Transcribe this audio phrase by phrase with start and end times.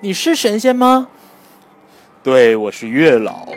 [0.00, 1.08] 你是神仙吗？
[2.22, 3.48] 对，我是月老。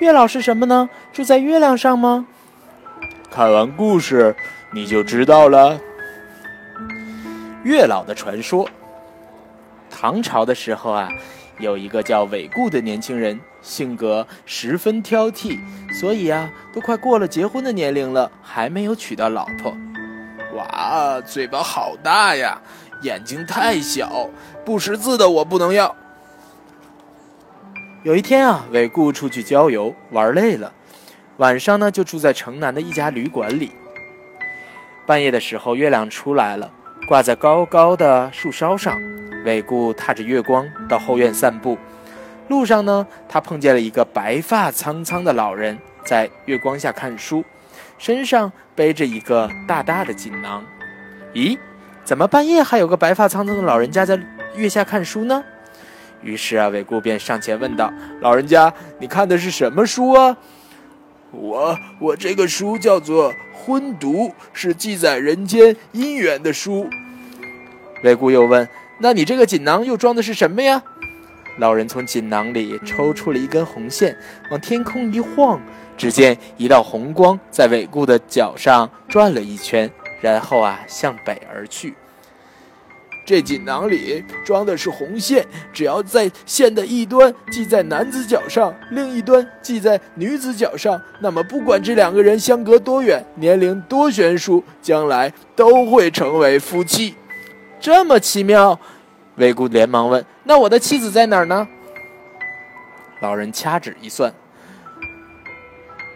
[0.00, 0.90] 月老是什么呢？
[1.14, 2.26] 住在月亮上吗？
[3.30, 4.36] 看完故事
[4.70, 5.80] 你就知道了。
[7.64, 8.68] 月老的传说。
[9.88, 11.08] 唐朝的时候啊，
[11.58, 15.58] 有一个叫韦固的年轻人，性格十分挑剔，
[15.98, 19.74] 所以啊，都快过了结婚的年龄了，还没有娶到老婆。
[20.54, 22.60] 哇，嘴巴好大呀，
[23.02, 24.28] 眼睛太小，
[24.64, 25.94] 不识字的我不能要。
[28.02, 30.72] 有一天啊，韦固出去郊游，玩累了，
[31.38, 33.72] 晚上呢就住在城南的一家旅馆里。
[35.06, 36.70] 半夜的时候，月亮出来了，
[37.08, 38.98] 挂在高高的树梢上。
[39.44, 41.78] 韦固踏着月光到后院散步，
[42.48, 47.44] 路上呢，他碰见了一个白发苍苍的老人在月光下看书，
[47.98, 50.64] 身上背着一个大大的锦囊。
[51.34, 51.56] 咦，
[52.08, 54.18] 怎么半夜还有个白发苍苍的老人家在
[54.56, 55.44] 月下看书呢？
[56.22, 60.34] 于是啊，韦固便上前问道：“老人家，你看的是什么书啊
[61.32, 66.88] ？”“我我这个书叫做《婚读》，是记载人间姻缘的书。”
[68.02, 68.66] 韦固又问。
[69.00, 70.82] 那你这个锦囊又装的是什么呀？
[71.58, 74.16] 老人从锦囊里抽出了一根红线，
[74.50, 75.60] 往天空一晃，
[75.94, 81.94] 只见一道红光在韦固的脚上转了一圈，然后啊向北而去。
[83.28, 97.16] 这锦囊里装的是红线，只要在线的一端系在男子脚上，另一端系在女子脚上，那么不管这两个人相隔多远，年龄多悬殊，将来都会成为夫妻。
[97.78, 98.80] 这么奇妙，
[99.36, 101.68] 韦固连忙问：“那我的妻子在哪儿呢？”
[103.20, 104.32] 老人掐指一算，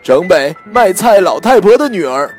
[0.02, 2.34] 城北卖菜老太婆的女儿。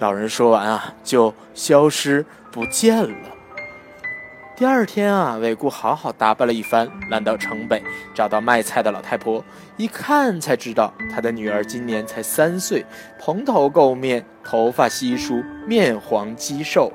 [0.00, 3.28] 老人说完啊，就消失不见了。
[4.56, 7.82] 第二天啊，韦固好好打扮了一番，来到城北，
[8.14, 9.44] 找到卖菜的老太婆，
[9.76, 12.84] 一看才知道，他的女儿今年才三岁，
[13.18, 16.90] 蓬头垢面，头发稀疏，面黄肌瘦。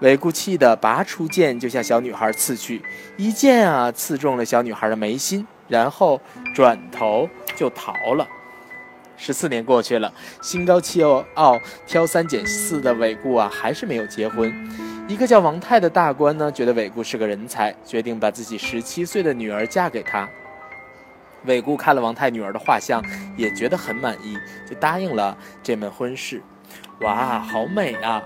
[0.00, 2.82] 韦固气得拔出剑就向小女孩刺去，
[3.16, 6.20] 一剑啊刺中了小女孩的眉心，然后
[6.52, 8.26] 转头就逃了。
[9.24, 11.00] 十四年过去了，心高气
[11.34, 11.56] 傲、
[11.86, 14.52] 挑三拣四的韦固啊，还是没有结婚。
[15.06, 20.28] 一个叫王泰的大官呢，觉得韦固是个人才，决定把自己十七岁的女儿嫁给他。
[21.44, 23.00] 韦固看了王泰女儿的画像，
[23.36, 24.36] 也觉得很满意，
[24.68, 26.42] 就答应了这门婚事。
[27.02, 28.20] 哇，好美啊！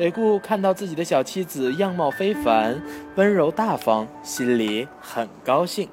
[0.00, 2.82] 韦固看到自己的小妻子样貌非凡、
[3.14, 5.88] 温柔大方，心里很高兴。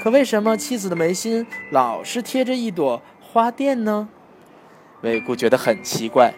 [0.00, 3.02] 可为什么妻子的眉心老是贴着一朵
[3.32, 4.08] 花店呢？
[5.02, 6.34] 韦固觉得很奇怪。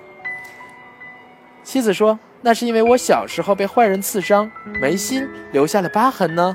[1.64, 6.54] 妻子说：“那是因为我小时候被坏人刺伤，眉心留下了疤痕呢。”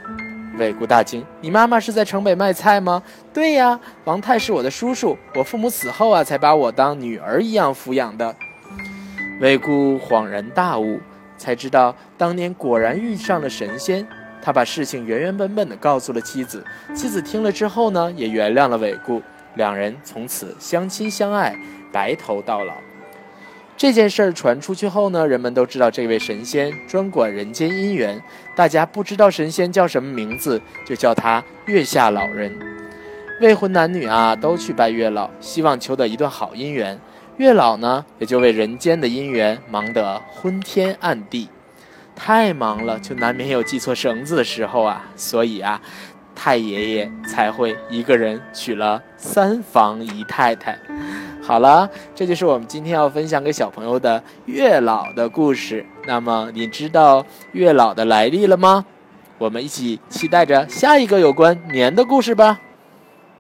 [0.60, 3.02] 韦固大惊：“你妈妈是在城北卖菜吗
[3.34, 8.36] ？”“对呀，王太是我的叔叔，我父母死后啊，才把我当女儿一样抚养的。”
[9.42, 11.00] 韦固恍然大悟，
[11.36, 14.08] 才知道当年果然遇上了神仙。
[14.40, 16.64] 他把事情原原本本的告诉了妻子，
[16.96, 19.22] 妻子听了之后呢，也原谅了韦固，
[19.58, 21.56] 两人从此相亲相爱，
[21.92, 22.74] 白头到老。
[23.76, 28.20] 这件事儿传出去后呢，人们都知道这位神仙专管人间姻缘。
[28.56, 32.52] 大家不知道神仙叫什么名字，就叫他月下老人。
[33.40, 37.00] 未婚男女啊，都去拜月老，希望求得一段好姻缘。
[37.38, 41.48] 月老呢，也就为人间的姻缘忙得昏天暗地，
[42.16, 45.06] 太忙了，就难免有系错绳子的时候啊。
[45.16, 45.80] 所以啊，
[46.40, 50.78] 太爷爷才会一个人娶了三房姨太太。
[51.42, 55.84] 好了，这就是我们今天要分享给小朋友的月老的故事。
[56.06, 58.86] 那么，你知道月老的来历了吗？
[59.40, 62.60] 我们一起期待着下一个有关年的故事吧。